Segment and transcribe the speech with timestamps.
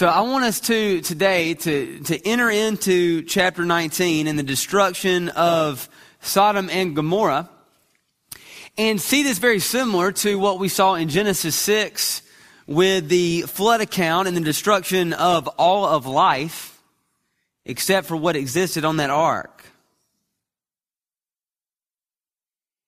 [0.00, 5.28] So I want us to today to, to enter into chapter 19 and the destruction
[5.28, 5.90] of
[6.22, 7.50] Sodom and Gomorrah
[8.78, 12.22] and see this very similar to what we saw in Genesis 6
[12.66, 16.80] with the flood account and the destruction of all of life
[17.66, 19.66] except for what existed on that ark.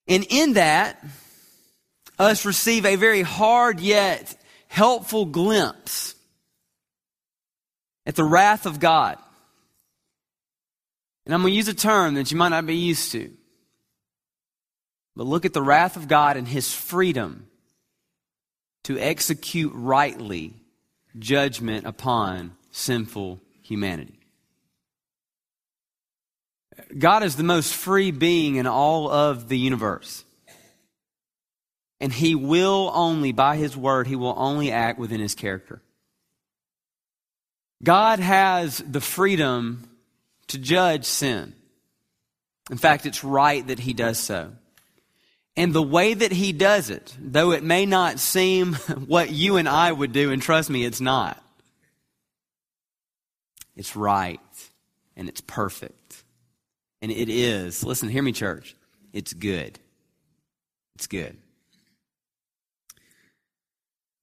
[0.09, 1.05] And in that,
[2.19, 4.35] us receive a very hard yet
[4.69, 6.15] helpful glimpse
[8.07, 9.19] at the wrath of God.
[11.25, 13.31] And I'm going to use a term that you might not be used to.
[15.15, 17.47] But look at the wrath of God and his freedom
[18.85, 20.55] to execute rightly
[21.19, 24.19] judgment upon sinful humanity.
[26.99, 30.25] God is the most free being in all of the universe.
[32.01, 35.83] And he will only, by his word, he will only act within his character.
[37.85, 39.89] God has the freedom
[40.49, 41.55] to judge sin.
[42.71, 44.53] In fact, it's right that he does so.
[45.57, 48.75] And the way that he does it, though it may not seem
[49.07, 51.43] what you and I would do, and trust me, it's not.
[53.77, 54.41] It's right
[55.17, 56.25] and it's perfect.
[57.01, 58.77] And it is, listen, hear me, church,
[59.13, 59.79] it's good.
[60.95, 61.37] It's good.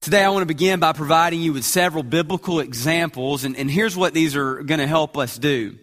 [0.02, 3.94] Today, I want to begin by providing you with several biblical examples, and, and here's
[3.94, 5.78] what these are going to help us do.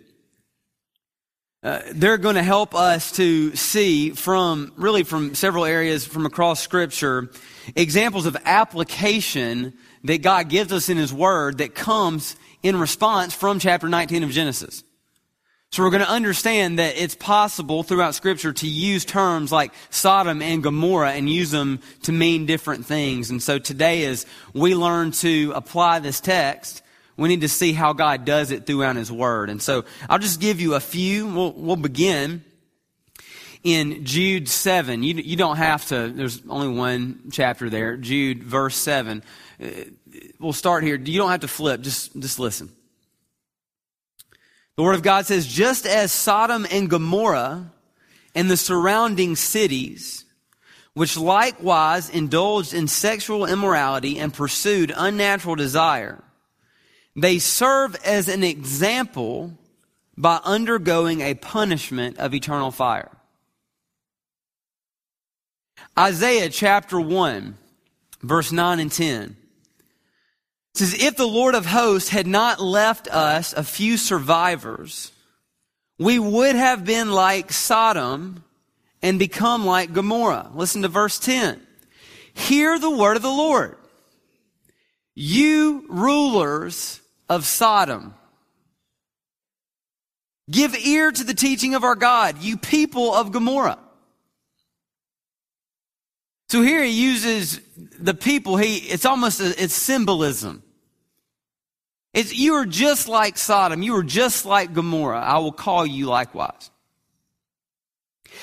[1.61, 6.59] Uh, they're going to help us to see from really from several areas from across
[6.59, 7.29] Scripture
[7.75, 9.73] examples of application
[10.03, 14.31] that God gives us in His Word that comes in response from chapter 19 of
[14.31, 14.83] Genesis.
[15.71, 20.41] So we're going to understand that it's possible throughout scripture to use terms like Sodom
[20.41, 23.29] and Gomorrah and use them to mean different things.
[23.29, 26.81] And so today as we learn to apply this text,
[27.17, 29.49] we need to see how God does it throughout His Word.
[29.49, 31.27] And so I'll just give you a few.
[31.27, 32.43] We'll, we'll begin
[33.63, 35.03] in Jude 7.
[35.03, 37.97] You, you don't have to, there's only one chapter there.
[37.97, 39.22] Jude, verse 7.
[39.61, 39.67] Uh,
[40.39, 40.95] we'll start here.
[40.95, 42.72] You don't have to flip, just, just listen.
[44.77, 47.71] The Word of God says, just as Sodom and Gomorrah
[48.35, 50.23] and the surrounding cities,
[50.93, 56.23] which likewise indulged in sexual immorality and pursued unnatural desire,
[57.15, 59.57] they serve as an example
[60.15, 63.09] by undergoing a punishment of eternal fire.
[65.97, 67.57] Isaiah chapter 1,
[68.21, 69.35] verse 9 and 10
[70.77, 75.11] says, If the Lord of hosts had not left us a few survivors,
[75.99, 78.43] we would have been like Sodom
[79.01, 80.51] and become like Gomorrah.
[80.53, 81.61] Listen to verse 10.
[82.33, 83.77] Hear the word of the Lord.
[85.15, 88.13] You rulers of Sodom.
[90.49, 93.79] Give ear to the teaching of our God, you people of Gomorrah.
[96.49, 97.59] So here he uses
[97.99, 100.63] the people, he, it's almost, a, it's symbolism.
[102.17, 103.83] It's, you are just like Sodom.
[103.83, 105.22] You are just like Gomorrah.
[105.22, 106.72] I will call you likewise.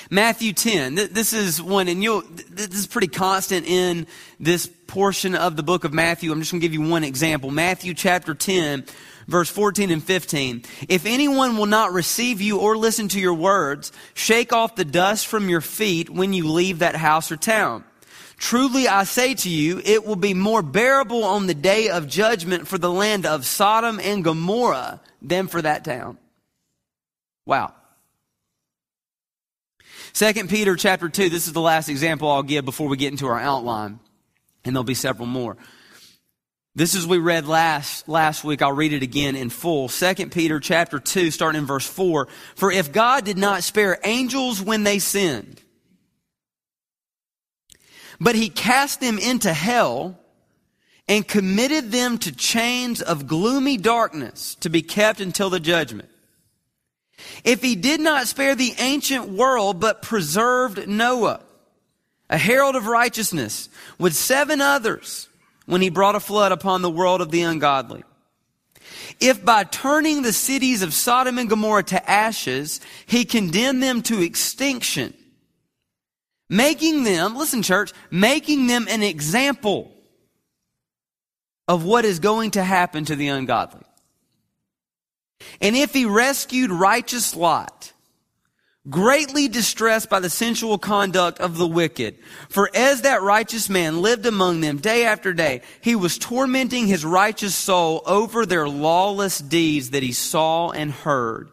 [0.09, 0.95] Matthew 10.
[0.95, 4.07] This is one, and you'll, this is pretty constant in
[4.39, 6.31] this portion of the book of Matthew.
[6.31, 7.51] I'm just going to give you one example.
[7.51, 8.85] Matthew chapter 10,
[9.27, 10.63] verse 14 and 15.
[10.87, 15.27] If anyone will not receive you or listen to your words, shake off the dust
[15.27, 17.83] from your feet when you leave that house or town.
[18.37, 22.67] Truly I say to you, it will be more bearable on the day of judgment
[22.67, 26.17] for the land of Sodom and Gomorrah than for that town.
[27.45, 27.73] Wow.
[30.13, 33.27] Second Peter chapter 2, this is the last example I'll give before we get into
[33.27, 33.99] our outline,
[34.63, 35.57] and there'll be several more.
[36.77, 38.61] This is we read last last week.
[38.61, 39.87] I'll read it again in full.
[39.87, 42.27] Second Peter chapter 2 starting in verse 4.
[42.55, 45.61] For if God did not spare angels when they sinned,
[48.19, 50.17] but he cast them into hell
[51.07, 56.09] and committed them to chains of gloomy darkness to be kept until the judgment.
[57.43, 61.41] If he did not spare the ancient world, but preserved Noah,
[62.29, 63.69] a herald of righteousness,
[63.99, 65.29] with seven others,
[65.65, 68.03] when he brought a flood upon the world of the ungodly.
[69.19, 74.21] If by turning the cities of Sodom and Gomorrah to ashes, he condemned them to
[74.21, 75.13] extinction,
[76.49, 79.91] making them, listen church, making them an example
[81.67, 83.81] of what is going to happen to the ungodly.
[85.61, 87.93] And if he rescued righteous Lot,
[88.89, 92.17] greatly distressed by the sensual conduct of the wicked.
[92.49, 97.03] For as that righteous man lived among them day after day, he was tormenting his
[97.03, 101.49] righteous soul over their lawless deeds that he saw and heard.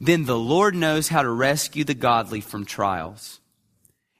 [0.00, 3.39] Then the Lord knows how to rescue the godly from trials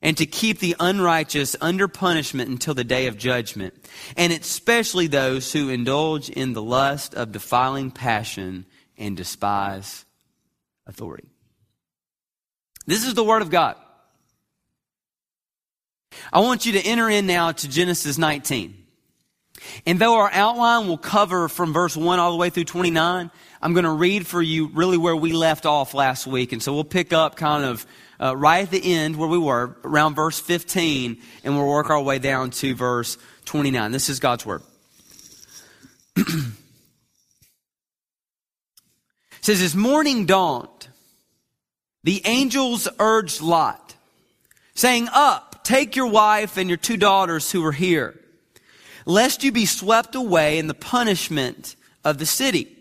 [0.02, 3.74] and to keep the unrighteous under punishment until the day of judgment,
[4.16, 8.64] and especially those who indulge in the lust of defiling passion
[8.96, 10.04] and despise
[10.86, 11.28] authority.
[12.86, 13.76] This is the Word of God.
[16.32, 18.76] I want you to enter in now to Genesis 19.
[19.86, 23.30] And though our outline will cover from verse 1 all the way through 29,
[23.62, 26.52] I'm going to read for you really where we left off last week.
[26.52, 27.86] And so we'll pick up kind of
[28.20, 32.02] uh, right at the end where we were, around verse 15, and we'll work our
[32.02, 33.92] way down to verse 29.
[33.92, 34.62] This is God's Word.
[36.16, 36.26] it
[39.40, 40.88] says, As morning dawned,
[42.04, 43.96] the angels urged Lot,
[44.74, 48.20] saying, Up, take your wife and your two daughters who are here,
[49.06, 51.74] lest you be swept away in the punishment
[52.04, 52.76] of the city.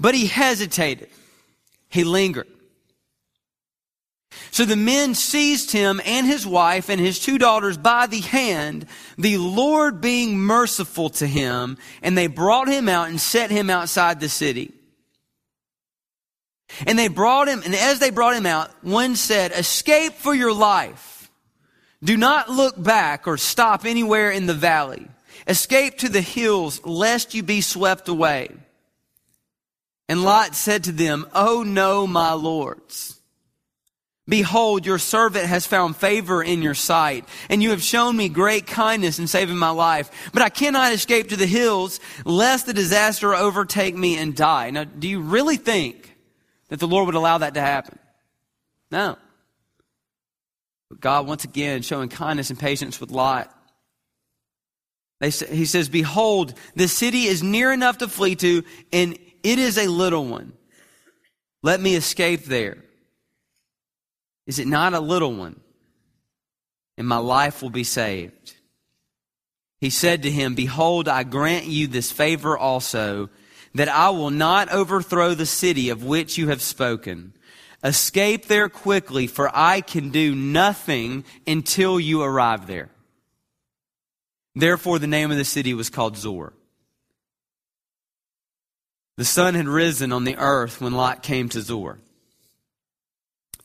[0.00, 1.08] But he hesitated.
[1.88, 2.48] He lingered.
[4.54, 8.86] So the men seized him and his wife and his two daughters by the hand,
[9.18, 14.20] the Lord being merciful to him, and they brought him out and set him outside
[14.20, 14.72] the city.
[16.86, 20.52] And they brought him, and as they brought him out, one said, Escape for your
[20.52, 21.28] life.
[22.04, 25.08] Do not look back or stop anywhere in the valley.
[25.48, 28.50] Escape to the hills, lest you be swept away.
[30.08, 33.13] And Lot said to them, Oh no, my lords.
[34.26, 38.66] Behold, your servant has found favor in your sight, and you have shown me great
[38.66, 40.30] kindness in saving my life.
[40.32, 44.70] But I cannot escape to the hills, lest the disaster overtake me and die.
[44.70, 46.14] Now, do you really think
[46.68, 47.98] that the Lord would allow that to happen.
[48.90, 49.16] No.
[50.90, 53.48] But God, once again, showing kindness and patience with Lot.
[55.20, 59.78] They, he says, Behold, the city is near enough to flee to, and it is
[59.78, 60.52] a little one.
[61.62, 62.78] Let me escape there.
[64.46, 65.60] Is it not a little one?
[66.96, 68.54] And my life will be saved.
[69.80, 73.28] He said to him, Behold, I grant you this favor also
[73.74, 77.34] that I will not overthrow the city of which you have spoken.
[77.82, 82.90] Escape there quickly, for I can do nothing until you arrive there.
[84.54, 86.52] Therefore, the name of the city was called Zoar.
[89.16, 91.98] The sun had risen on the earth when Lot came to Zoar.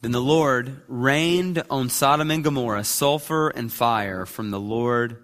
[0.01, 5.21] Then the Lord rained on Sodom and Gomorrah sulfur and fire from the Lord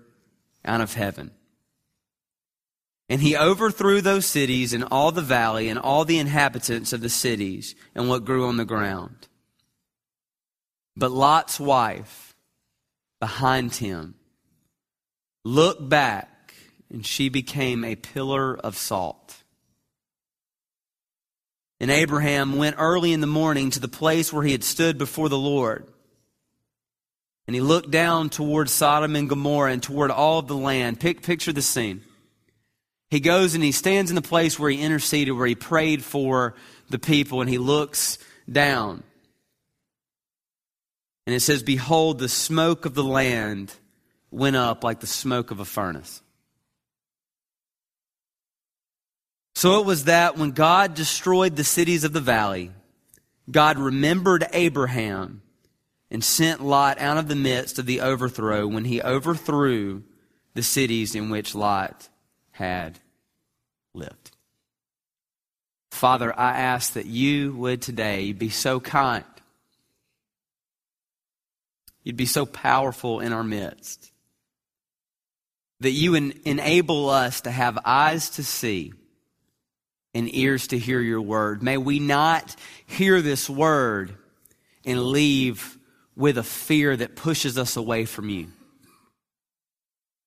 [0.65, 1.31] out of heaven.
[3.07, 7.09] And he overthrew those cities and all the valley and all the inhabitants of the
[7.09, 9.27] cities and what grew on the ground.
[10.97, 12.35] But Lot's wife
[13.19, 14.15] behind him
[15.43, 16.53] looked back
[16.89, 19.43] and she became a pillar of salt.
[21.85, 25.29] And Abraham went early in the morning to the place where he had stood before
[25.29, 25.85] the Lord.
[27.45, 30.99] And he looked down toward Sodom and Gomorrah and toward all of the land.
[30.99, 32.01] Pick, picture the scene.
[33.11, 36.55] He goes and he stands in the place where he interceded, where he prayed for
[36.89, 38.17] the people, and he looks
[38.51, 39.03] down.
[41.27, 43.75] And it says, Behold, the smoke of the land
[44.31, 46.23] went up like the smoke of a furnace.
[49.55, 52.71] So it was that when God destroyed the cities of the valley,
[53.49, 55.41] God remembered Abraham
[56.11, 60.03] and sent Lot out of the midst of the overthrow when he overthrew
[60.55, 62.09] the cities in which Lot
[62.51, 62.99] had
[63.93, 64.31] lived.
[65.91, 69.23] Father, I ask that you would today be so kind.
[72.03, 74.11] You'd be so powerful in our midst.
[75.79, 78.93] That you en- enable us to have eyes to see
[80.15, 81.61] and ears to hear your word.
[81.61, 82.55] May we not
[82.87, 84.15] hear this word
[84.85, 85.77] and leave
[86.15, 88.47] with a fear that pushes us away from you.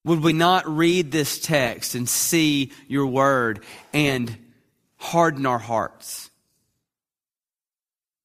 [0.04, 3.64] Would we not read this text and see your word
[3.94, 4.36] and
[4.96, 6.30] harden our hearts?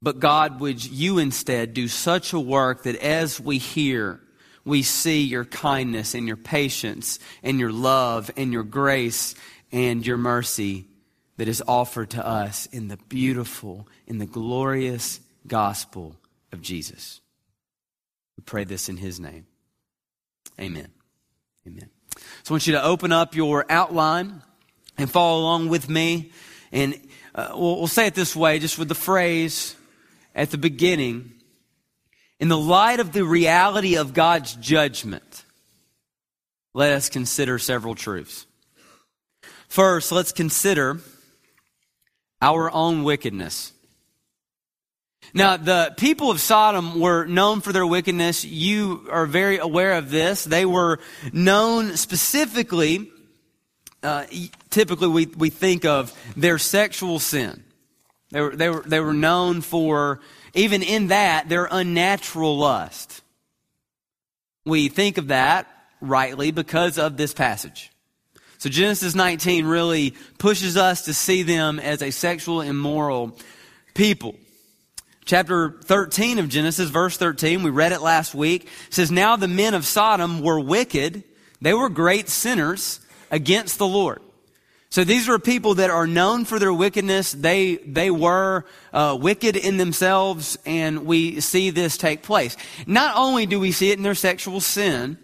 [0.01, 4.20] But God, would you instead do such a work that as we hear,
[4.65, 9.34] we see your kindness and your patience and your love and your grace
[9.72, 10.88] and your mercy
[11.43, 16.15] that is offered to us in the beautiful, in the glorious gospel
[16.53, 17.19] of Jesus.
[18.38, 19.45] We pray this in his name.
[20.57, 20.88] Amen.
[21.67, 21.89] Amen.
[22.43, 24.41] So I want you to open up your outline
[24.97, 26.31] and follow along with me.
[26.71, 26.97] And
[27.35, 29.75] uh, we'll, we'll say it this way, just with the phrase,
[30.33, 31.33] at the beginning,
[32.39, 35.43] in the light of the reality of God's judgment,
[36.73, 38.45] let us consider several truths.
[39.67, 41.01] First, let's consider
[42.43, 43.71] our own wickedness.
[45.33, 48.43] Now, the people of Sodom were known for their wickedness.
[48.43, 50.43] You are very aware of this.
[50.43, 51.00] They were
[51.31, 53.09] known specifically,
[54.03, 54.25] uh,
[54.69, 57.63] typically we, we think of their sexual sin.
[58.31, 60.19] They were, they, were, they were known for,
[60.53, 63.21] even in that, their unnatural lust.
[64.65, 65.67] We think of that
[66.01, 67.92] rightly because of this passage.
[68.63, 73.38] So Genesis 19 really pushes us to see them as a sexual immoral
[73.93, 74.36] people.
[75.25, 79.74] Chapter 13 of Genesis, verse 13, we read it last week, says, Now the men
[79.74, 81.25] of Sodom were wicked.
[81.60, 84.22] They were great sinners against the Lord.
[84.89, 87.34] So these are people that are known for their wickedness.
[87.34, 92.55] They, they were uh, wicked in themselves, and we see this take place.
[92.88, 95.17] Not only do we see it in their sexual sin,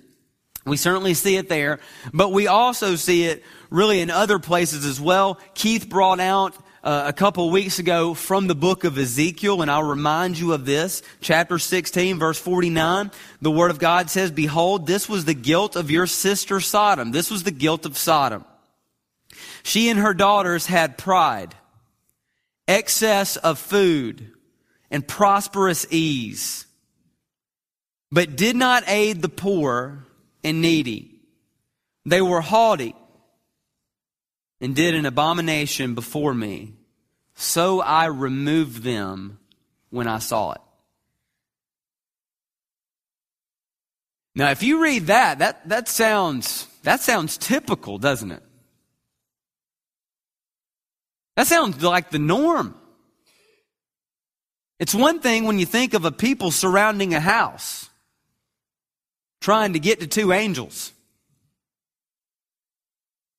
[0.69, 1.79] we certainly see it there,
[2.13, 5.39] but we also see it really in other places as well.
[5.53, 9.83] Keith brought out uh, a couple weeks ago from the book of Ezekiel, and I'll
[9.83, 11.01] remind you of this.
[11.21, 13.11] Chapter 16, verse 49,
[13.41, 17.11] the Word of God says, Behold, this was the guilt of your sister Sodom.
[17.11, 18.45] This was the guilt of Sodom.
[19.63, 21.53] She and her daughters had pride,
[22.67, 24.31] excess of food,
[24.89, 26.65] and prosperous ease,
[28.11, 30.05] but did not aid the poor
[30.43, 31.15] and needy.
[32.05, 32.95] They were haughty
[34.61, 36.73] and did an abomination before me.
[37.35, 39.39] So I removed them
[39.89, 40.61] when I saw it.
[44.35, 48.43] Now, if you read that, that, that sounds, that sounds typical, doesn't it?
[51.35, 52.75] That sounds like the norm.
[54.79, 57.88] It's one thing when you think of a people surrounding a house,
[59.41, 60.91] trying to get to two angels.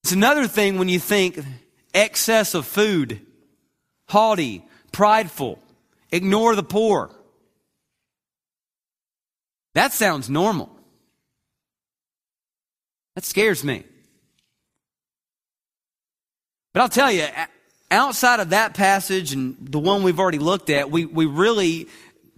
[0.03, 1.39] It's another thing when you think
[1.93, 3.21] excess of food,
[4.09, 5.59] haughty, prideful,
[6.11, 7.11] ignore the poor.
[9.73, 10.69] That sounds normal.
[13.15, 13.83] That scares me.
[16.73, 17.27] But I'll tell you,
[17.89, 21.87] outside of that passage and the one we've already looked at, we, we really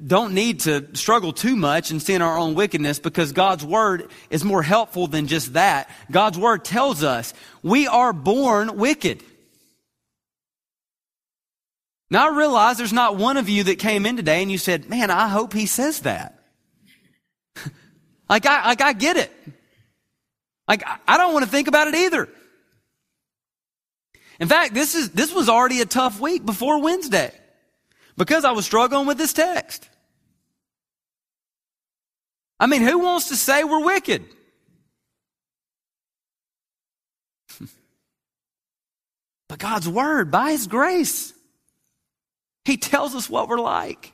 [0.03, 4.43] don't need to struggle too much and sin our own wickedness because God's word is
[4.43, 5.89] more helpful than just that.
[6.11, 9.23] God's word tells us we are born wicked.
[12.09, 14.89] Now I realize there's not one of you that came in today and you said,
[14.89, 16.39] man, I hope he says that.
[18.29, 19.31] like I, like I get it.
[20.67, 22.29] Like I don't want to think about it either.
[24.39, 27.31] In fact, this is, this was already a tough week before Wednesday
[28.17, 29.89] because I was struggling with this text.
[32.59, 34.23] I mean, who wants to say we're wicked?
[39.49, 41.33] but God's Word, by His grace,
[42.65, 44.13] He tells us what we're like.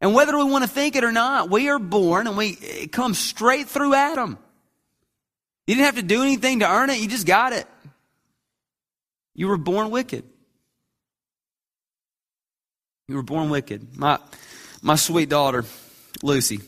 [0.00, 2.92] And whether we want to think it or not, we are born and we it
[2.92, 4.38] comes straight through Adam.
[5.66, 7.66] You didn't have to do anything to earn it, you just got it.
[9.34, 10.24] You were born wicked.
[13.06, 13.98] You were born wicked.
[13.98, 14.18] My,
[14.80, 15.64] my sweet daughter,
[16.22, 16.60] Lucy.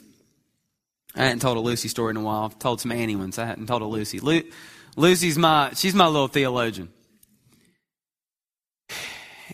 [1.14, 2.45] I hadn't told a Lucy story in a while.
[2.45, 3.38] I've told some Annie ones.
[3.38, 4.21] I hadn't told a Lucy.
[4.21, 4.43] Lu-
[4.97, 6.90] Lucy's my, she's my little theologian.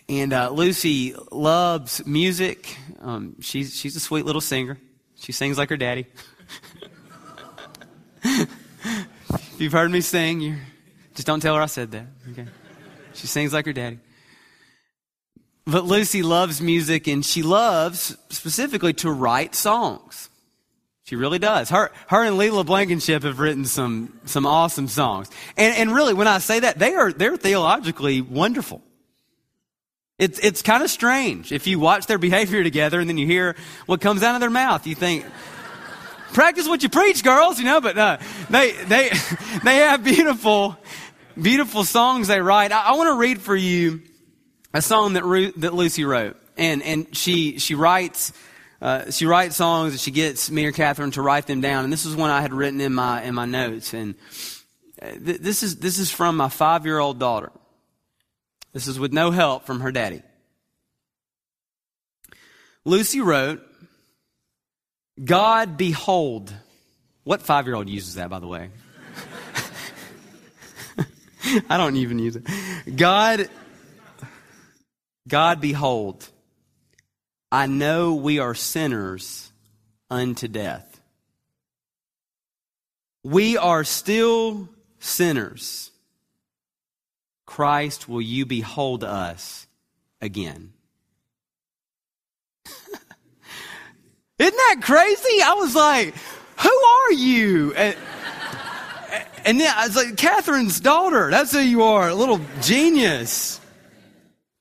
[0.09, 2.77] And uh, Lucy loves music.
[2.99, 4.77] Um, she's, she's a sweet little singer.
[5.15, 6.05] She sings like her daddy.
[8.23, 10.57] if you've heard me sing, you
[11.15, 12.07] just don't tell her I said that.
[12.31, 12.45] Okay.
[13.13, 13.99] She sings like her daddy.
[15.65, 20.29] But Lucy loves music and she loves specifically to write songs.
[21.05, 21.69] She really does.
[21.69, 25.29] Her, her and Leela Blankenship have written some, some awesome songs.
[25.57, 28.81] And, and really, when I say that, they are, they're theologically wonderful.
[30.17, 31.51] It's, it's kind of strange.
[31.51, 33.55] If you watch their behavior together and then you hear
[33.85, 35.25] what comes out of their mouth, you think,
[36.33, 38.17] practice what you preach, girls, you know, but uh,
[38.49, 39.09] they, they,
[39.63, 40.77] they have beautiful,
[41.41, 42.71] beautiful songs they write.
[42.71, 44.01] I, I want to read for you
[44.73, 46.37] a song that, Ru- that Lucy wrote.
[46.57, 48.33] And, and she, she writes,
[48.81, 51.83] uh, she writes songs and she gets me or Catherine to write them down.
[51.83, 53.93] And this is one I had written in my, in my notes.
[53.93, 54.15] And
[55.01, 57.51] uh, th- this is, this is from my five year old daughter.
[58.73, 60.23] This is with no help from her daddy.
[62.85, 63.61] Lucy wrote,
[65.23, 66.53] God behold.
[67.23, 68.69] What five year old uses that, by the way?
[71.69, 72.43] I don't even use it.
[72.95, 73.47] God
[75.27, 76.27] God behold,
[77.51, 79.51] I know we are sinners
[80.09, 81.01] unto death.
[83.23, 85.91] We are still sinners.
[87.45, 89.67] Christ, will you behold us
[90.21, 90.73] again?
[94.39, 95.41] Isn't that crazy?
[95.43, 96.15] I was like,
[96.57, 97.73] who are you?
[97.75, 97.95] And,
[99.45, 101.29] and then I was like, Catherine's daughter.
[101.29, 102.09] That's who you are.
[102.09, 103.59] A little genius.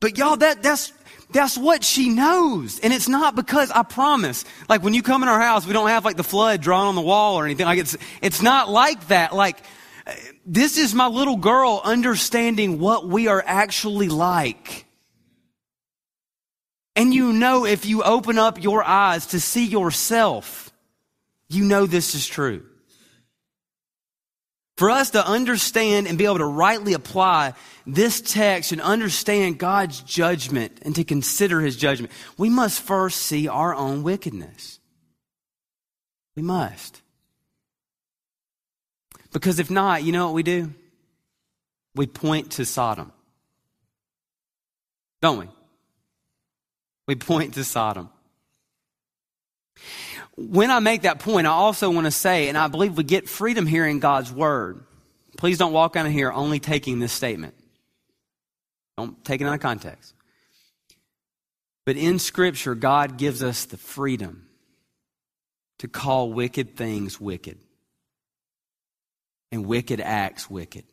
[0.02, 0.92] But y'all, that, that's,
[1.30, 2.80] that's what she knows.
[2.80, 4.44] And it's not because I promise.
[4.68, 6.96] Like when you come in our house, we don't have like the flood drawn on
[6.96, 7.66] the wall or anything.
[7.66, 9.32] Like it's, it's not like that.
[9.32, 9.58] Like,
[10.44, 14.86] this is my little girl understanding what we are actually like.
[16.96, 20.72] And you know, if you open up your eyes to see yourself,
[21.48, 22.66] you know this is true.
[24.76, 27.54] For us to understand and be able to rightly apply
[27.86, 33.48] this text and understand God's judgment and to consider his judgment, we must first see
[33.48, 34.80] our own wickedness.
[36.36, 37.02] We must.
[39.32, 40.72] Because if not, you know what we do?
[41.94, 43.12] We point to Sodom.
[45.20, 45.48] Don't we?
[47.06, 48.08] We point to Sodom.
[50.36, 53.28] When I make that point, I also want to say, and I believe we get
[53.28, 54.84] freedom here in God's Word.
[55.36, 57.54] Please don't walk out of here only taking this statement.
[58.96, 60.14] Don't take it out of context.
[61.84, 64.46] But in Scripture, God gives us the freedom
[65.80, 67.58] to call wicked things wicked
[69.50, 70.84] and wicked acts wicked.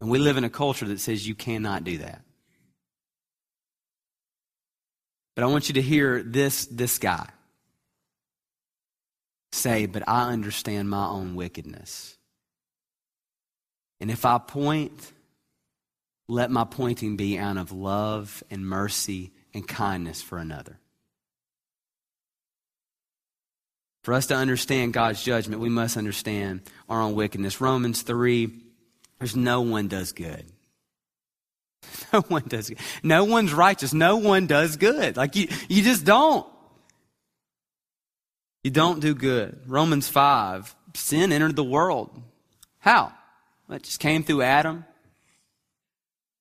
[0.00, 2.22] And we live in a culture that says you cannot do that.
[5.38, 7.28] But I want you to hear this, this guy
[9.52, 12.16] say, But I understand my own wickedness.
[14.00, 15.12] And if I point,
[16.26, 20.80] let my pointing be out of love and mercy and kindness for another.
[24.02, 27.60] For us to understand God's judgment, we must understand our own wickedness.
[27.60, 28.50] Romans 3
[29.20, 30.46] there's no one does good.
[32.12, 32.78] No one does good.
[33.02, 33.92] No one's righteous.
[33.92, 35.16] No one does good.
[35.16, 36.46] Like you, you just don't.
[38.64, 39.60] You don't do good.
[39.66, 42.10] Romans 5, sin entered the world.
[42.78, 43.12] How?
[43.70, 44.84] It just came through Adam.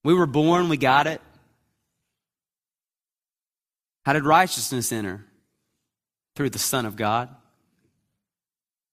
[0.04, 1.22] We were born, we got it.
[4.06, 5.26] How did righteousness enter?
[6.36, 7.30] Through the Son of God.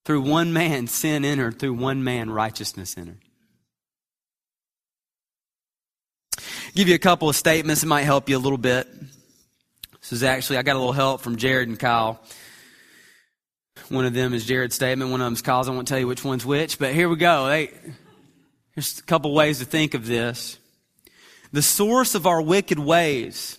[0.05, 1.59] Through one man, sin entered.
[1.59, 3.21] Through one man, righteousness entered.
[6.75, 8.89] Give you a couple of statements that might help you a little bit.
[10.01, 12.21] This is actually, I got a little help from Jared and Kyle.
[13.89, 15.69] One of them is Jared's statement, one of them is Kyle's.
[15.69, 17.49] I won't tell you which one's which, but here we go.
[17.49, 17.71] Hey,
[18.73, 20.59] here's a couple ways to think of this.
[21.53, 23.59] The source of our wicked ways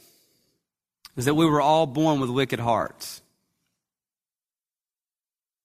[1.16, 3.22] is that we were all born with wicked hearts.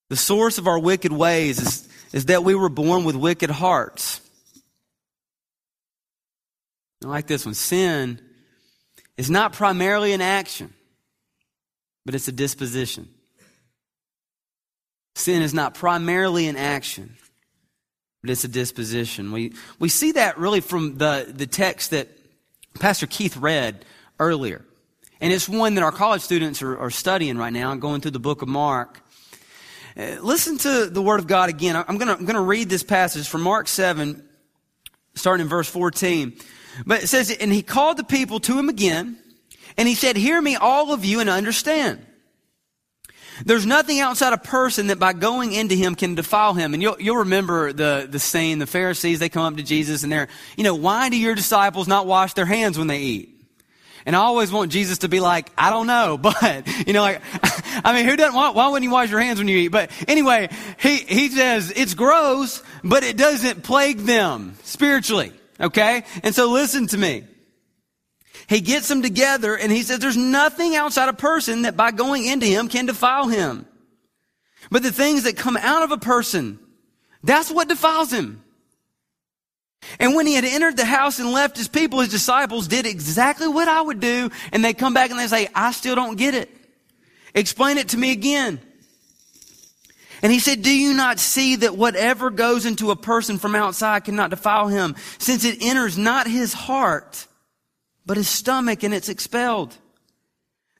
[0.08, 4.20] The source of our wicked ways is, is that we were born with wicked hearts.
[7.04, 7.54] I like this one.
[7.54, 8.20] Sin
[9.16, 10.72] is not primarily an action,
[12.04, 13.08] but it's a disposition.
[15.14, 17.16] Sin is not primarily an action,
[18.20, 19.32] but it's a disposition.
[19.32, 22.08] We, we see that really from the, the text that
[22.78, 23.84] Pastor Keith read
[24.18, 24.64] earlier.
[25.20, 28.20] And it's one that our college students are, are studying right now going through the
[28.20, 29.02] book of Mark.
[29.96, 31.76] Uh, listen to the word of God again.
[31.76, 34.26] I'm going to I'm going to read this passage from Mark 7,
[35.14, 36.38] starting in verse 14.
[36.86, 39.18] But it says, and he called the people to him again,
[39.76, 42.06] and he said, Hear me, all of you, and understand.
[43.44, 46.74] There's nothing outside a person that by going into him can defile him.
[46.74, 50.12] And you'll, you'll remember the, the scene, the Pharisees, they come up to Jesus and
[50.12, 53.36] they're, you know, why do your disciples not wash their hands when they eat?
[54.06, 57.22] And I always want Jesus to be like, I don't know, but, you know, like,
[57.84, 59.68] I mean, who doesn't want, why wouldn't you wash your hands when you eat?
[59.68, 60.48] But anyway,
[60.80, 65.32] he, he says, it's gross, but it doesn't plague them spiritually.
[65.60, 66.04] Okay?
[66.22, 67.24] And so listen to me.
[68.48, 72.26] He gets them together and he says there's nothing outside a person that by going
[72.26, 73.66] into him can defile him.
[74.70, 76.58] But the things that come out of a person,
[77.22, 78.42] that's what defiles him.
[79.98, 83.48] And when he had entered the house and left his people, his disciples did exactly
[83.48, 84.30] what I would do.
[84.52, 86.50] And they come back and they say, I still don't get it.
[87.34, 88.60] Explain it to me again.
[90.22, 94.04] And he said, Do you not see that whatever goes into a person from outside
[94.04, 97.26] cannot defile him, since it enters not his heart,
[98.04, 99.76] but his stomach, and it's expelled?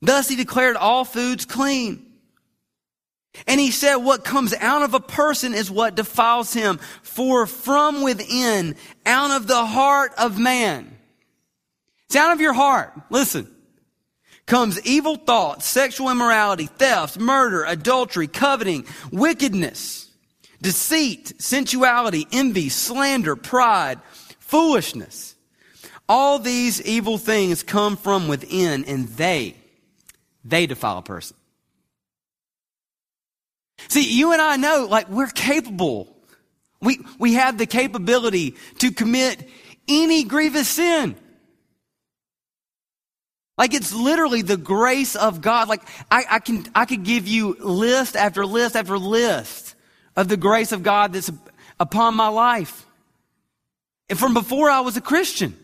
[0.03, 2.07] Thus he declared all foods clean.
[3.47, 6.79] And he said, What comes out of a person is what defiles him.
[7.03, 8.77] For from within,
[9.07, 10.97] out of the heart of man,
[12.07, 12.93] it's out of your heart.
[13.09, 13.49] Listen.
[14.51, 20.11] Comes evil thoughts, sexual immorality, theft, murder, adultery, coveting, wickedness,
[20.61, 24.01] deceit, sensuality, envy, slander, pride,
[24.41, 25.37] foolishness.
[26.09, 29.55] All these evil things come from within and they,
[30.45, 31.37] they defile a person.
[33.87, 36.17] See, you and I know, like, we're capable.
[36.83, 39.49] We, we have the capability to commit
[39.87, 41.15] any grievous sin.
[43.61, 45.69] Like it's literally the grace of God.
[45.69, 49.75] Like I, I can, I could give you list after list after list
[50.17, 51.31] of the grace of God that's
[51.79, 52.87] upon my life.
[54.09, 55.59] And from before I was a Christian.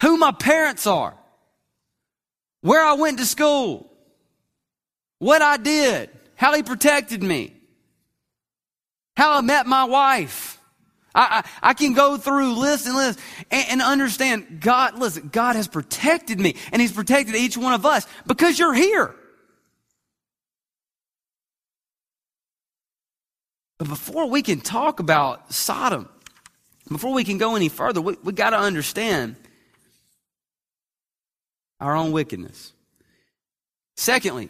[0.00, 1.14] Who my parents are.
[2.60, 3.90] Where I went to school.
[5.18, 6.10] What I did.
[6.36, 7.54] How he protected me.
[9.16, 10.57] How I met my wife.
[11.14, 15.56] I, I, I, can go through lists and lists and, and understand God, listen, God
[15.56, 19.14] has protected me and He's protected each one of us because you're here.
[23.78, 26.08] But before we can talk about Sodom,
[26.88, 29.36] before we can go any further, we, we got to understand
[31.80, 32.72] our own wickedness.
[33.96, 34.48] Secondly,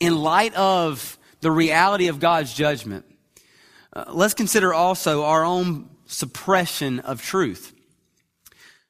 [0.00, 3.05] in light of the reality of God's judgment,
[3.96, 7.72] uh, let's consider also our own suppression of truth.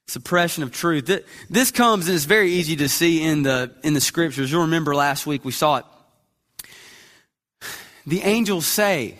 [0.08, 1.08] Suppression of truth.
[1.48, 4.50] This comes and it's very easy to see in the, in the scriptures.
[4.50, 5.84] You'll remember last week we saw it.
[8.04, 9.16] The angels say,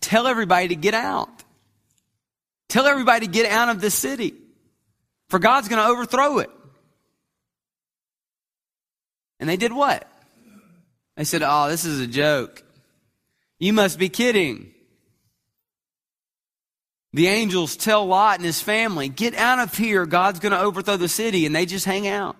[0.00, 1.28] tell everybody to get out.
[2.70, 4.32] Tell everybody to get out of this city.
[5.28, 6.50] For God's going to overthrow it.
[9.38, 10.10] And they did what?
[11.16, 12.62] They said, Oh, this is a joke.
[13.58, 14.73] You must be kidding.
[17.14, 20.04] The angels tell Lot and his family, get out of here.
[20.04, 21.46] God's going to overthrow the city.
[21.46, 22.36] And they just hang out.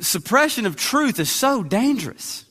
[0.00, 2.44] Suppression of truth is so dangerous.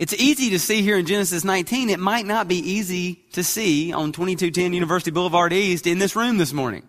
[0.00, 1.90] It's easy to see here in Genesis 19.
[1.90, 6.38] It might not be easy to see on 2210 University Boulevard East in this room
[6.38, 6.82] this morning.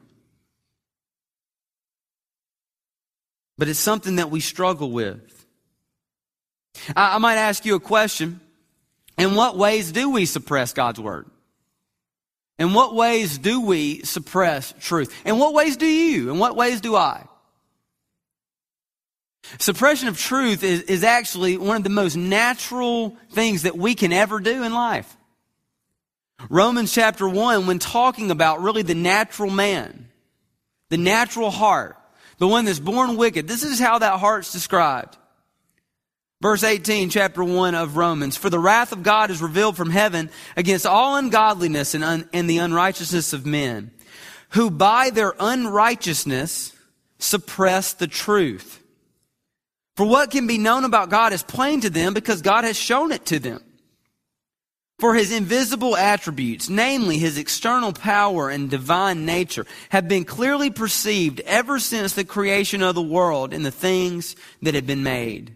[3.60, 5.46] But it's something that we struggle with.
[6.96, 8.42] I, I might ask you a question.
[9.18, 11.28] In what ways do we suppress God's word?
[12.60, 15.14] In what ways do we suppress truth?
[15.26, 16.32] In what ways do you?
[16.32, 17.28] In what ways do I?
[19.60, 24.14] Suppression of truth is, is actually one of the most natural things that we can
[24.14, 25.18] ever do in life.
[26.50, 30.10] Romans chapter 1, when talking about really the natural man,
[30.90, 31.98] the natural heart,
[32.38, 35.18] the one that's born wicked, this is how that heart's described.
[36.44, 38.36] Verse 18, chapter 1 of Romans.
[38.36, 42.50] For the wrath of God is revealed from heaven against all ungodliness and, un, and
[42.50, 43.92] the unrighteousness of men,
[44.50, 46.74] who by their unrighteousness
[47.18, 48.84] suppress the truth.
[49.96, 53.14] For what can be known about God is plain to them because God has shown
[53.14, 53.64] it to them.
[55.00, 61.40] For his invisible attributes, namely his external power and divine nature, have been clearly perceived
[61.46, 65.56] ever since the creation of the world in the things that have been made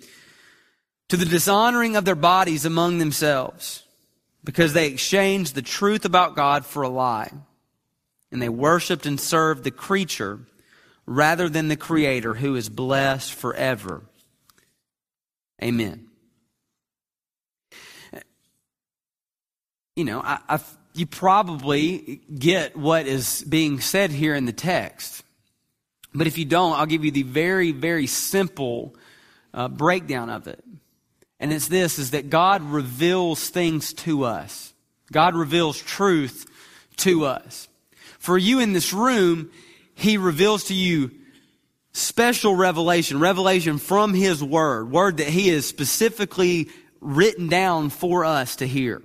[1.11, 3.83] to the dishonoring of their bodies among themselves,
[4.45, 7.29] because they exchanged the truth about God for a lie,
[8.31, 10.39] and they worshiped and served the creature
[11.05, 14.03] rather than the Creator who is blessed forever.
[15.61, 16.07] Amen.
[19.97, 20.59] You know, I, I,
[20.93, 25.23] you probably get what is being said here in the text.
[26.13, 28.95] But if you don't, I'll give you the very, very simple
[29.53, 30.63] uh, breakdown of it.
[31.41, 34.73] And it's this, is that God reveals things to us.
[35.11, 36.45] God reveals truth
[36.97, 37.67] to us.
[38.19, 39.49] For you in this room,
[39.95, 41.09] He reveals to you
[41.93, 46.69] special revelation, revelation from His Word, Word that He has specifically
[47.01, 49.01] written down for us to hear.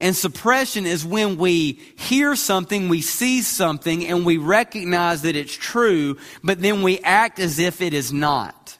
[0.00, 5.54] And suppression is when we hear something, we see something, and we recognize that it's
[5.54, 8.78] true, but then we act as if it is not.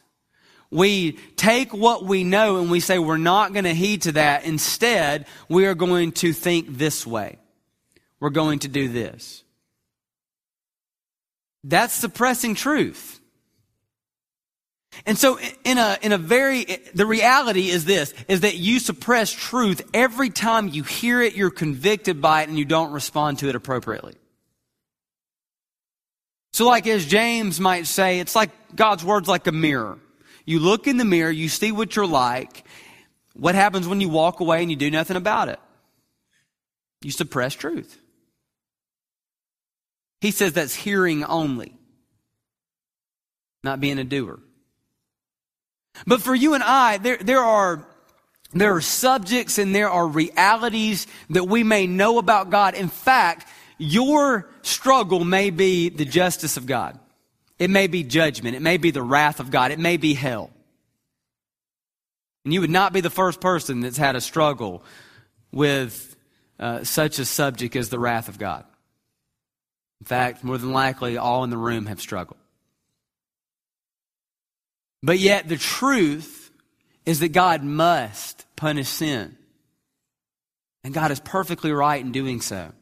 [0.74, 4.44] We take what we know and we say we're not going to heed to that.
[4.44, 7.38] Instead, we are going to think this way.
[8.18, 9.44] we're going to do this.
[11.62, 13.20] That's suppressing truth.
[15.06, 19.30] And so in a, in a very, the reality is this, is that you suppress
[19.30, 23.48] truth every time you hear it, you're convicted by it, and you don't respond to
[23.48, 24.14] it appropriately.
[26.52, 29.98] So like as James might say, it's like God's word's like a mirror.
[30.44, 32.64] You look in the mirror, you see what you're like.
[33.34, 35.58] What happens when you walk away and you do nothing about it?
[37.02, 38.00] You suppress truth.
[40.20, 41.76] He says that's hearing only,
[43.62, 44.40] not being a doer.
[46.06, 47.86] But for you and I, there, there are
[48.54, 52.74] there are subjects and there are realities that we may know about God.
[52.74, 56.98] In fact, your struggle may be the justice of God.
[57.58, 58.56] It may be judgment.
[58.56, 59.70] It may be the wrath of God.
[59.70, 60.50] It may be hell.
[62.44, 64.84] And you would not be the first person that's had a struggle
[65.52, 66.16] with
[66.58, 68.64] uh, such a subject as the wrath of God.
[70.00, 72.40] In fact, more than likely, all in the room have struggled.
[75.02, 76.50] But yet, the truth
[77.06, 79.36] is that God must punish sin.
[80.82, 82.72] And God is perfectly right in doing so.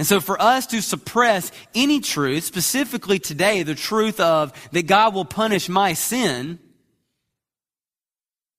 [0.00, 5.12] And so, for us to suppress any truth, specifically today, the truth of that God
[5.12, 6.58] will punish my sin,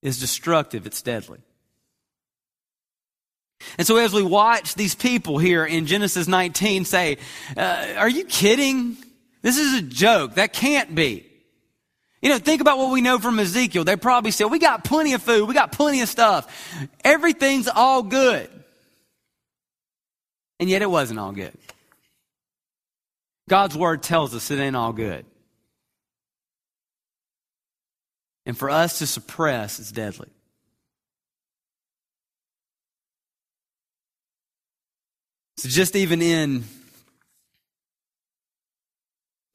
[0.03, 1.39] is destructive, it's deadly.
[3.79, 7.17] And so, as we watch these people here in Genesis 19 say,
[7.57, 8.95] uh, Are you kidding?
[9.41, 10.35] This is a joke.
[10.35, 11.25] That can't be.
[12.21, 13.83] You know, think about what we know from Ezekiel.
[13.83, 15.47] They probably said, we got plenty of food.
[15.47, 16.55] We got plenty of stuff.
[17.03, 18.60] Everything's all good.
[20.61, 21.57] And yet it wasn't all good.
[23.49, 25.25] God's word tells us it ain't all good.
[28.45, 30.29] And for us to suppress is deadly.
[35.57, 36.63] So just even in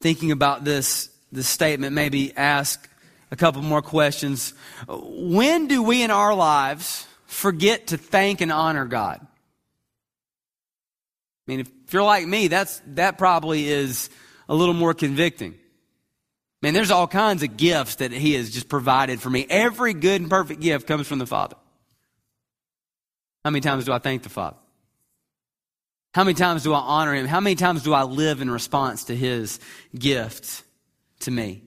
[0.01, 2.89] thinking about this this statement, maybe ask
[3.29, 4.53] a couple more questions.
[4.87, 9.26] When do we in our lives forget to thank and honor God?
[11.47, 14.09] I mean, if you're like me, that's, that probably is
[14.49, 15.55] a little more convicting.
[16.61, 19.45] Man, there's all kinds of gifts that He has just provided for me.
[19.49, 21.55] Every good and perfect gift comes from the Father.
[23.45, 24.57] How many times do I thank the Father?
[26.13, 27.27] How many times do I honor Him?
[27.27, 29.59] How many times do I live in response to His
[29.97, 30.63] gift?
[31.21, 31.63] to me?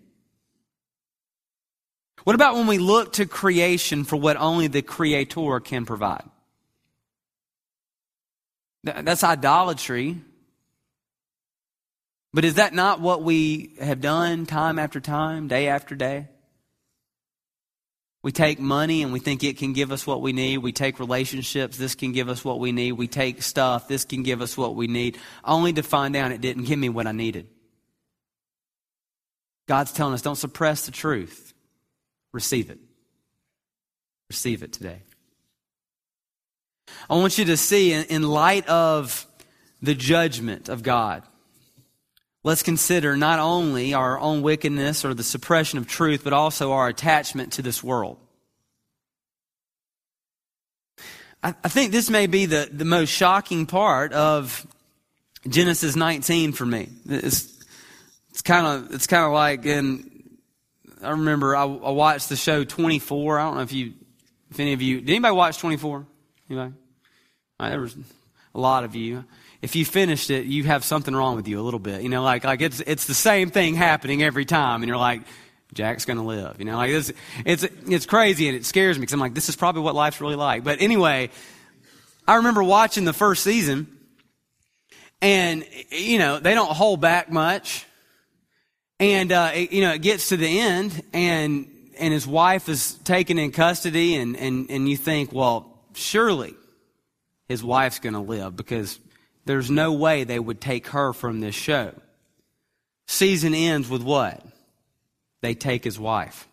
[2.24, 6.24] What about when we look to creation for what only the Creator can provide?
[8.84, 10.20] That's idolatry.
[12.32, 16.28] But is that not what we have done time after time, day after day?
[18.22, 20.58] We take money and we think it can give us what we need.
[20.58, 22.92] We take relationships, this can give us what we need.
[22.92, 26.42] We take stuff, this can give us what we need, only to find out it
[26.42, 27.48] didn't give me what I needed.
[29.66, 31.54] God's telling us don't suppress the truth.
[32.32, 32.78] Receive it.
[34.28, 35.02] Receive it today.
[37.08, 39.26] I want you to see, in, light of
[39.82, 41.22] the judgment of God,
[42.44, 46.88] let's consider not only our own wickedness or the suppression of truth, but also our
[46.88, 48.18] attachment to this world.
[51.42, 54.66] I, think this may be the, the most shocking part of
[55.48, 56.90] Genesis 19 for me.
[57.08, 57.58] It's,
[58.30, 60.38] it's kind of it's kind of like and
[61.02, 63.38] I remember I, I, watched the show 24.
[63.38, 63.94] I don't know if you
[64.50, 66.06] if any of you did anybody watch 24?
[66.50, 66.74] Anybody?
[67.60, 67.96] Right, there was
[68.54, 69.24] a lot of you.
[69.62, 72.02] If you finished it, you have something wrong with you a little bit.
[72.02, 75.22] You know, like like it's it's the same thing happening every time, and you're like,
[75.72, 76.56] Jack's to live.
[76.58, 77.12] You know, like this,
[77.44, 80.20] it's it's crazy and it scares me because I'm like, this is probably what life's
[80.20, 80.64] really like.
[80.64, 81.30] But anyway,
[82.26, 83.86] I remember watching the first season,
[85.22, 87.86] and you know they don't hold back much.
[89.00, 92.92] And, uh, it, you know, it gets to the end and, and his wife is
[92.96, 95.69] taken in custody and, and, and you think, well,
[96.00, 96.54] surely
[97.48, 98.98] his wife's going to live because
[99.44, 101.92] there's no way they would take her from this show.
[103.06, 104.44] Season ends with what?
[105.42, 106.46] They take his wife.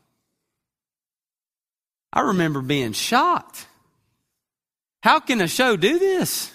[2.11, 3.67] I remember being shocked.
[5.03, 6.51] How can a show do this?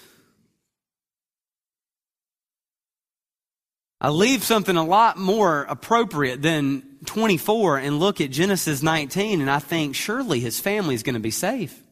[4.01, 9.49] I leave something a lot more appropriate than 24 and look at Genesis 19 and
[9.49, 11.82] I think surely his family is going to be safe.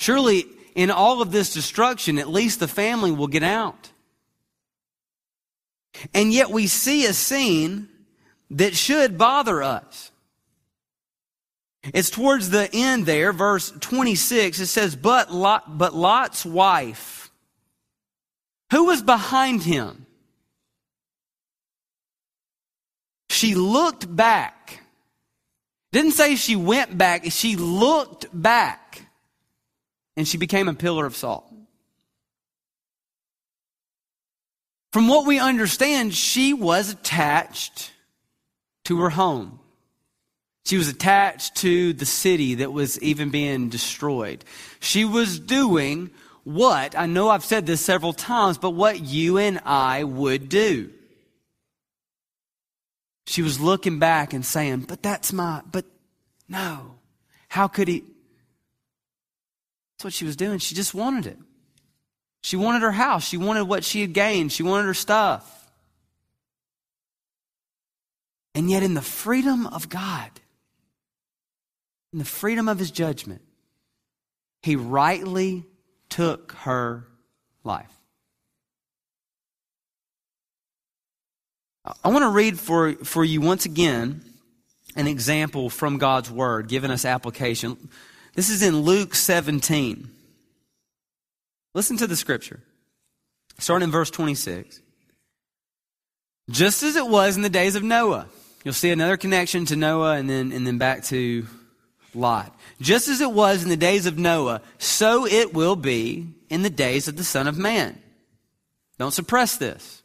[0.00, 3.90] Surely in all of this destruction, at least the family will get out.
[6.14, 7.88] And yet we see a scene
[8.50, 10.10] that should bother us.
[11.82, 14.60] It's towards the end there, verse 26.
[14.60, 17.30] It says, but, Lot, but Lot's wife
[18.70, 20.06] Who was behind him?
[23.30, 24.80] She looked back.
[25.92, 29.07] Didn't say she went back, she looked back.
[30.18, 31.44] And she became a pillar of salt.
[34.92, 37.92] From what we understand, she was attached
[38.86, 39.60] to her home.
[40.66, 44.44] She was attached to the city that was even being destroyed.
[44.80, 46.10] She was doing
[46.42, 50.90] what, I know I've said this several times, but what you and I would do.
[53.28, 55.84] She was looking back and saying, but that's my, but
[56.48, 56.96] no.
[57.46, 58.02] How could he?
[59.98, 60.60] That's what she was doing.
[60.60, 61.38] She just wanted it.
[62.40, 63.26] She wanted her house.
[63.26, 64.52] She wanted what she had gained.
[64.52, 65.68] She wanted her stuff.
[68.54, 70.30] And yet, in the freedom of God,
[72.12, 73.42] in the freedom of his judgment,
[74.62, 75.64] he rightly
[76.08, 77.08] took her
[77.64, 77.92] life.
[82.04, 84.22] I want to read for, for you once again
[84.94, 87.88] an example from God's Word, giving us application.
[88.38, 90.08] This is in Luke 17.
[91.74, 92.60] Listen to the scripture.
[93.58, 94.80] Starting in verse 26.
[96.48, 98.28] Just as it was in the days of Noah.
[98.62, 101.48] You'll see another connection to Noah and then, and then back to
[102.14, 102.56] Lot.
[102.80, 106.70] Just as it was in the days of Noah, so it will be in the
[106.70, 108.00] days of the Son of Man.
[109.00, 110.00] Don't suppress this.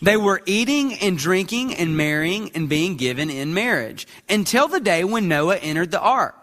[0.00, 5.02] They were eating and drinking and marrying and being given in marriage until the day
[5.02, 6.41] when Noah entered the ark.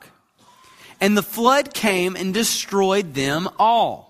[1.02, 4.10] And the flood came and destroyed them all.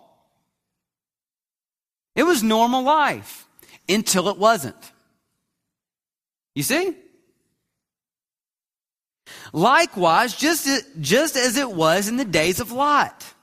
[2.15, 3.47] It was normal life
[3.88, 4.91] until it wasn't.
[6.56, 6.95] You see?
[9.54, 10.67] Likewise, just,
[10.99, 13.34] just as it was in the days of Lot.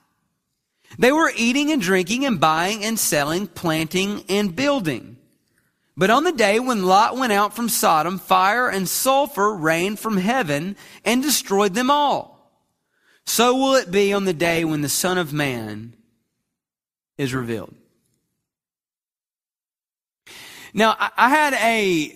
[0.99, 5.17] They were eating and drinking and buying and selling, planting and building.
[5.95, 10.17] But on the day when Lot went out from Sodom, fire and sulfur rained from
[10.17, 12.36] heaven and destroyed them all.
[13.27, 15.93] So will it be on the day when the Son of Man
[17.17, 17.73] is revealed.
[20.73, 22.13] Now, I had a,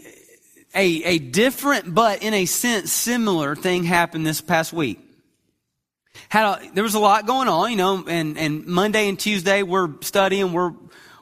[0.76, 5.00] a, a different, but in a sense similar thing happen this past week.
[6.30, 9.64] Had a, there was a lot going on, you know, and, and Monday and Tuesday
[9.64, 10.74] we're studying, we're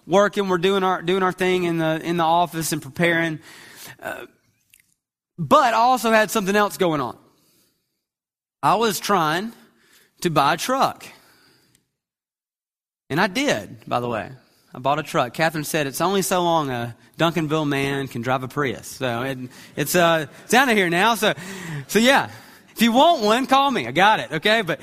[0.05, 3.39] working, we're doing our, doing our thing in the, in the office and preparing.
[4.01, 4.25] Uh,
[5.37, 7.17] but I also had something else going on.
[8.61, 9.53] I was trying
[10.21, 11.05] to buy a truck.
[13.09, 14.31] And I did, by the way.
[14.73, 15.33] I bought a truck.
[15.33, 18.87] Catherine said it's only so long a Duncanville man can drive a Prius.
[18.87, 19.37] So it,
[19.75, 21.15] it's uh, it's of here now.
[21.15, 21.33] So,
[21.87, 22.29] so yeah.
[22.75, 23.87] If you want one, call me.
[23.87, 24.31] I got it.
[24.31, 24.79] Okay, but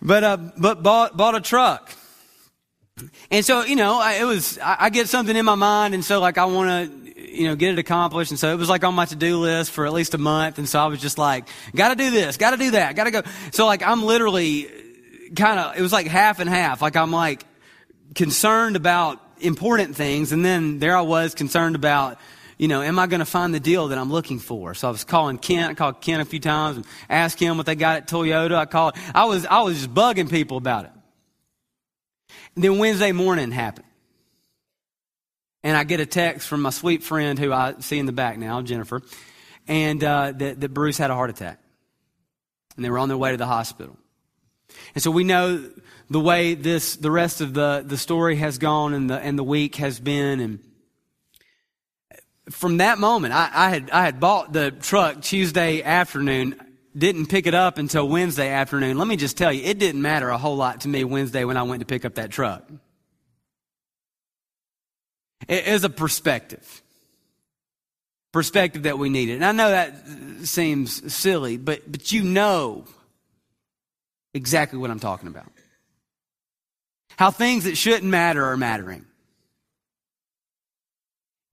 [0.00, 1.92] but uh, but bought bought a truck.
[3.30, 6.04] And so you know, I, it was I, I get something in my mind, and
[6.04, 8.84] so like I want to you know get it accomplished, and so it was like
[8.84, 11.18] on my to do list for at least a month, and so I was just
[11.18, 13.22] like, got to do this, got to do that, got to go.
[13.52, 14.68] So like I'm literally
[15.36, 16.82] kind of it was like half and half.
[16.82, 17.44] Like I'm like
[18.14, 20.32] concerned about important things.
[20.32, 22.18] And then there I was concerned about,
[22.56, 24.74] you know, am I going to find the deal that I'm looking for?
[24.74, 25.70] So I was calling Kent.
[25.70, 28.54] I called Kent a few times and asked him what they got at Toyota.
[28.54, 30.90] I called, I was, I was just bugging people about it.
[32.54, 33.86] And then Wednesday morning happened.
[35.68, 38.38] And I get a text from my sweet friend who I see in the back
[38.38, 39.02] now, Jennifer,
[39.66, 41.60] and uh, that, that Bruce had a heart attack.
[42.76, 43.94] And they were on their way to the hospital.
[44.94, 45.62] And so we know
[46.08, 49.44] the way this, the rest of the, the story has gone and the, and the
[49.44, 50.40] week has been.
[50.40, 50.58] And
[52.48, 56.58] from that moment, I, I had, I had bought the truck Tuesday afternoon,
[56.96, 58.96] didn't pick it up until Wednesday afternoon.
[58.96, 61.58] Let me just tell you, it didn't matter a whole lot to me Wednesday when
[61.58, 62.66] I went to pick up that truck.
[65.46, 66.82] It is a perspective.
[68.32, 69.36] Perspective that we needed.
[69.36, 69.94] And I know that
[70.44, 72.84] seems silly, but, but you know
[74.34, 75.50] exactly what I'm talking about.
[77.18, 79.04] How things that shouldn't matter are mattering.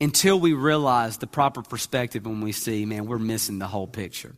[0.01, 4.36] Until we realize the proper perspective when we see, man, we're missing the whole picture.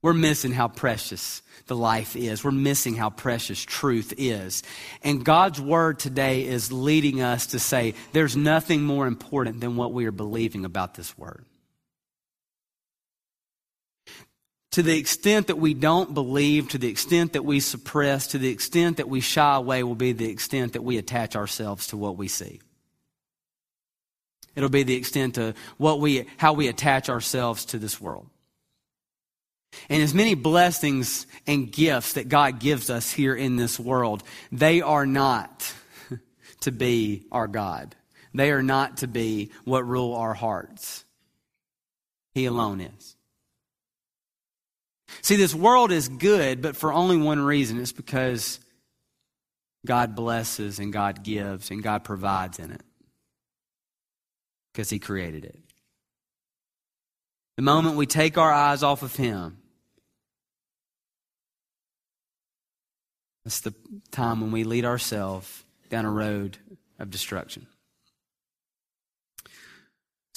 [0.00, 2.44] We're missing how precious the life is.
[2.44, 4.62] We're missing how precious truth is.
[5.02, 9.92] And God's word today is leading us to say there's nothing more important than what
[9.92, 11.44] we are believing about this word.
[14.78, 18.48] to the extent that we don't believe, to the extent that we suppress, to the
[18.48, 22.16] extent that we shy away, will be the extent that we attach ourselves to what
[22.16, 22.60] we see.
[24.54, 28.28] It'll be the extent to what we, how we attach ourselves to this world.
[29.88, 34.80] And as many blessings and gifts that God gives us here in this world, they
[34.80, 35.72] are not,
[36.60, 37.94] to be our God.
[38.34, 41.04] They are not to be what rule our hearts.
[42.34, 43.16] He alone is.
[45.22, 47.80] See, this world is good, but for only one reason.
[47.80, 48.60] It's because
[49.86, 52.82] God blesses and God gives and God provides in it.
[54.72, 55.58] Because He created it.
[57.56, 59.57] The moment we take our eyes off of Him,
[63.44, 63.74] that's the
[64.10, 66.58] time when we lead ourselves down a road
[66.98, 67.66] of destruction.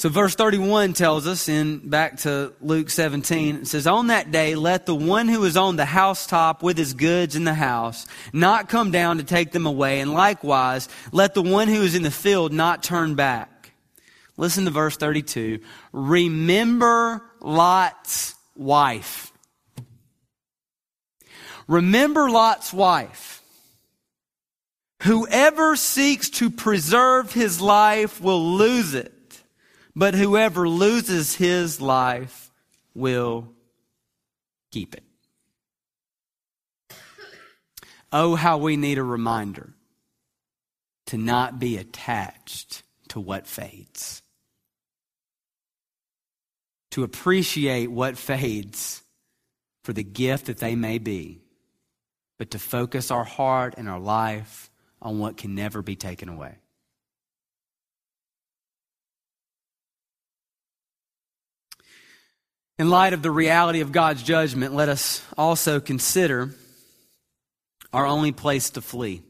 [0.02, 4.56] So verse 31 tells us in back to Luke 17, it says, On that day,
[4.56, 8.68] let the one who is on the housetop with his goods in the house not
[8.68, 10.00] come down to take them away.
[10.00, 13.74] And likewise, let the one who is in the field not turn back.
[14.38, 15.60] Listen to verse 32.
[15.92, 19.31] Remember Lot's wife.
[21.72, 23.42] Remember Lot's wife.
[25.04, 29.14] Whoever seeks to preserve his life will lose it
[29.96, 32.52] but whoever loses his life
[32.94, 33.50] will
[34.72, 35.04] keep it.
[38.12, 39.74] Oh, how we need a reminder
[41.08, 44.22] to not be attached to what fades,
[46.92, 49.02] to appreciate what fades
[49.84, 51.41] for the gift that they may be,
[52.42, 56.56] but to focus our heart and our life on what can never be taken away.
[62.80, 66.50] In light of the reality of God's judgment, let us also consider
[67.94, 69.22] our only place to flee.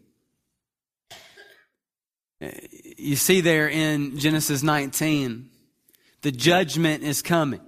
[2.40, 5.50] You see there in Genesis 19,
[6.22, 7.60] the judgment is coming.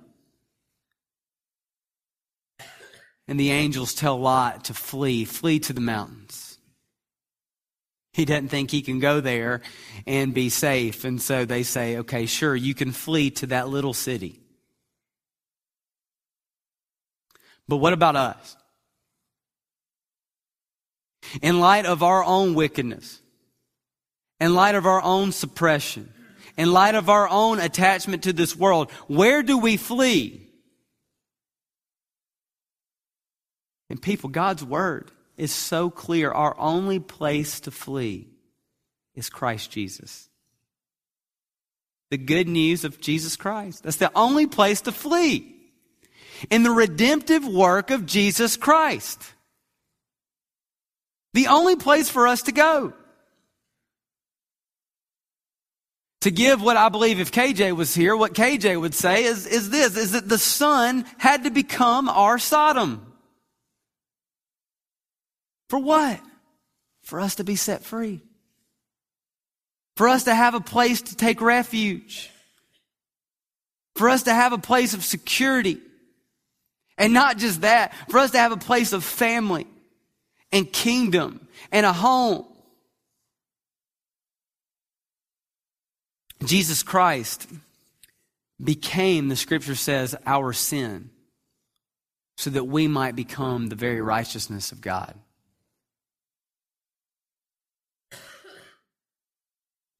[3.27, 6.57] And the angels tell Lot to flee, flee to the mountains.
[8.13, 9.61] He doesn't think he can go there
[10.05, 11.03] and be safe.
[11.03, 14.39] And so they say, okay, sure, you can flee to that little city.
[17.67, 18.55] But what about us?
[21.41, 23.19] In light of our own wickedness,
[24.39, 26.13] in light of our own suppression,
[26.57, 30.42] in light of our own attachment to this world, where do we flee?
[33.93, 36.31] And people, God's word is so clear.
[36.31, 38.27] Our only place to flee
[39.13, 40.29] is Christ Jesus.
[42.09, 43.83] The good news of Jesus Christ.
[43.83, 45.55] That's the only place to flee
[46.49, 49.21] in the redemptive work of Jesus Christ.
[51.35, 52.93] The only place for us to go.
[56.21, 59.69] To give what I believe if KJ was here, what KJ would say is, is
[59.69, 63.12] this, is that the Son had to become our Sodom.
[65.69, 66.19] For what?
[67.03, 68.21] For us to be set free.
[69.95, 72.29] For us to have a place to take refuge.
[73.95, 75.77] For us to have a place of security.
[76.97, 79.67] And not just that, for us to have a place of family
[80.51, 82.45] and kingdom and a home.
[86.45, 87.47] Jesus Christ
[88.63, 91.09] became, the scripture says, our sin
[92.37, 95.15] so that we might become the very righteousness of God.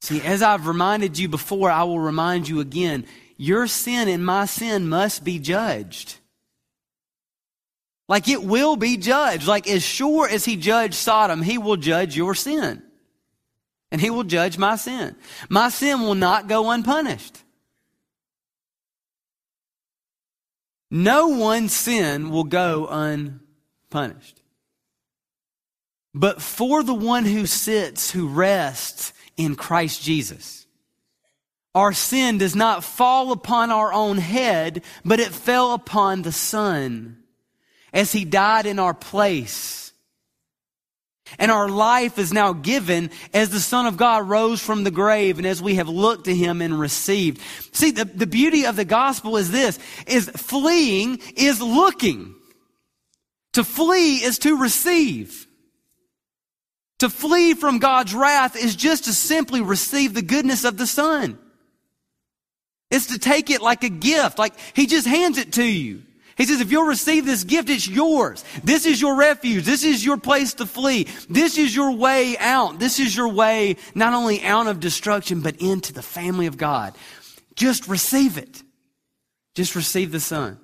[0.03, 3.05] See, as I've reminded you before, I will remind you again.
[3.37, 6.17] Your sin and my sin must be judged.
[8.09, 9.47] Like it will be judged.
[9.47, 12.83] Like as sure as he judged Sodom, he will judge your sin.
[13.93, 15.15] And he will judge my sin.
[15.47, 17.41] My sin will not go unpunished.
[20.91, 24.41] No one sin will go unpunished.
[26.13, 30.65] But for the one who sits, who rests in Christ Jesus,
[31.75, 37.23] our sin does not fall upon our own head, but it fell upon the Son
[37.91, 39.83] as he died in our place.
[41.39, 45.37] And our life is now given as the Son of God rose from the grave
[45.37, 47.41] and as we have looked to him and received.
[47.71, 52.35] See, the, the beauty of the gospel is this, is fleeing is looking.
[53.53, 55.42] To flee is to receive.
[56.99, 61.37] To flee from God's wrath is just to simply receive the goodness of the Son.
[62.89, 66.03] It's to take it like a gift, like He just hands it to you.
[66.35, 68.43] He says, if you'll receive this gift, it's yours.
[68.63, 69.65] This is your refuge.
[69.65, 71.07] This is your place to flee.
[71.29, 72.79] This is your way out.
[72.79, 76.95] This is your way not only out of destruction, but into the family of God.
[77.55, 78.63] Just receive it.
[79.53, 80.59] Just receive the Son.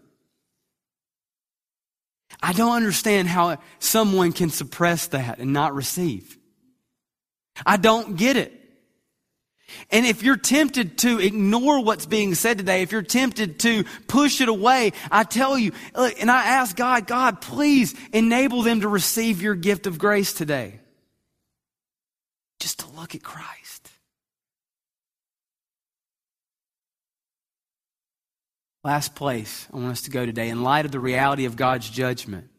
[2.42, 6.38] I don't understand how someone can suppress that and not receive.
[7.66, 8.54] I don't get it.
[9.92, 14.42] And if you're tempted to ignore what's being said today, if you're tempted to push
[14.42, 19.42] it away, I tell you, and I ask God, God, please enable them to receive
[19.42, 20.80] your gift of grace today.
[22.60, 23.59] Just to look at Christ.
[28.84, 31.90] Last place I want us to go today, in light of the reality of God's
[31.90, 32.50] judgment,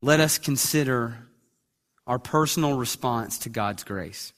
[0.00, 1.26] let us consider
[2.06, 4.32] our personal response to God's grace.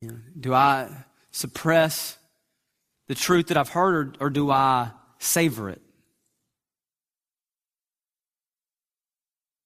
[0.00, 0.88] You know, do I
[1.32, 2.16] suppress
[3.08, 5.82] the truth that I've heard or, or do I savor it?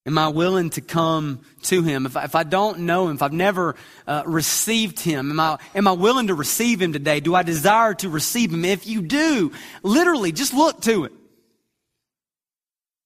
[0.05, 2.05] Am I willing to come to him?
[2.05, 3.75] If I, if I don't know him, if I've never
[4.05, 7.21] uh, received him, am I, am I willing to receive him today?
[7.21, 8.65] Do I desire to receive him?
[8.65, 11.13] If you do, literally, just look to it.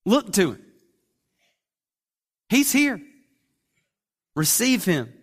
[0.05, 0.65] Look to him.
[2.49, 2.99] He's here.
[4.35, 5.13] Receive him.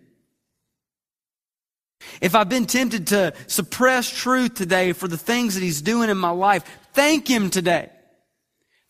[2.21, 6.17] If I've been tempted to suppress truth today for the things that He's doing in
[6.17, 6.63] my life,
[6.93, 7.89] thank Him today.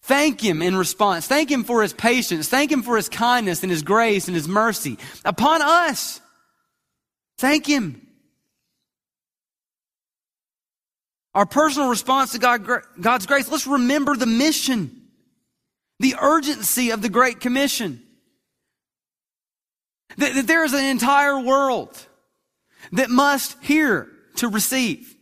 [0.05, 1.25] Thank Him in response.
[1.25, 2.47] Thank Him for His patience.
[2.47, 6.21] Thank Him for His kindness and His grace and His mercy upon us.
[7.39, 8.05] Thank Him.
[11.33, 12.69] Our personal response to God,
[13.01, 15.07] God's grace, let's remember the mission,
[15.99, 18.03] the urgency of the Great Commission.
[20.17, 21.97] That, that there is an entire world
[22.91, 25.15] that must hear to receive.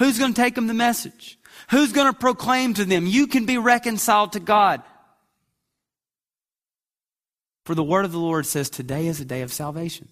[0.00, 1.38] Who's going to take them the message?
[1.70, 4.82] Who's going to proclaim to them, you can be reconciled to God?
[7.64, 10.08] For the word of the Lord says, today is a day of salvation.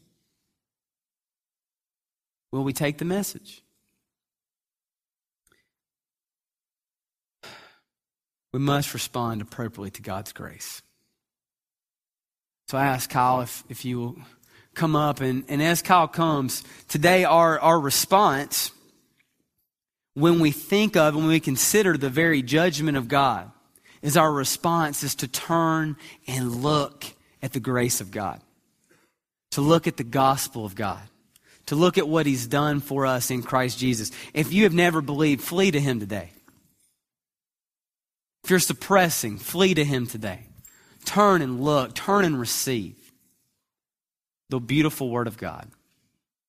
[2.50, 3.62] Will we take the message?
[8.52, 10.82] We must respond appropriately to God's grace.
[12.68, 14.16] So I ask Kyle if, if you will
[14.74, 15.20] come up.
[15.20, 18.70] And, and as Kyle comes, today our, our response,
[20.14, 23.50] when we think of, and when we consider the very judgment of God,
[24.00, 25.96] is our response is to turn
[26.26, 27.04] and look
[27.42, 28.40] at the grace of God,
[29.52, 31.02] to look at the gospel of God,
[31.66, 34.10] to look at what He's done for us in Christ Jesus.
[34.32, 36.30] If you have never believed, flee to Him today.
[38.44, 40.46] If you're suppressing, flee to Him today.
[41.06, 42.96] Turn and look, turn and receive
[44.50, 45.68] the beautiful Word of God.